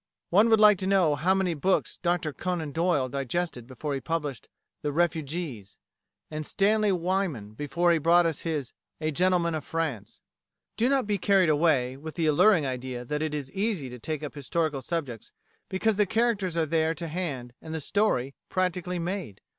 One 0.31 0.49
would 0.49 0.59
like 0.59 0.79
to 0.79 0.87
know 0.87 1.13
how 1.13 1.35
many 1.35 1.53
books 1.53 1.99
Dr 1.99 2.33
Conan 2.33 2.71
Doyle 2.71 3.07
digested 3.07 3.67
before 3.67 3.93
he 3.93 4.01
published 4.01 4.49
"The 4.81 4.91
Refugees," 4.91 5.77
and 6.31 6.43
Stanley 6.43 6.91
Weyman 6.91 7.53
before 7.53 7.91
he 7.91 7.99
brought 7.99 8.25
out 8.25 8.37
his 8.37 8.73
"A 8.99 9.11
Gentleman 9.11 9.53
of 9.53 9.63
France." 9.63 10.23
Do 10.75 10.89
not 10.89 11.05
be 11.05 11.19
carried 11.19 11.49
away 11.49 11.97
with 11.97 12.15
the 12.15 12.25
alluring 12.25 12.65
idea 12.65 13.05
that 13.05 13.21
it 13.21 13.35
is 13.35 13.51
easy 13.51 13.91
to 13.91 13.99
take 13.99 14.23
up 14.23 14.33
historical 14.33 14.81
subjects 14.81 15.31
because 15.69 15.97
the 15.97 16.07
characters 16.07 16.57
are 16.57 16.65
there 16.65 16.95
to 16.95 17.07
hand, 17.07 17.53
and 17.61 17.71
the 17.71 17.79
"story" 17.79 18.33
practically 18.49 18.97
"made." 18.97 19.39